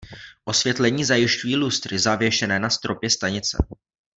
Osvětlení 0.45 1.05
zajišťují 1.05 1.55
lustry 1.55 1.99
zavěšené 1.99 2.59
na 2.59 2.69
stropě 2.69 3.09
stanice. 3.09 3.57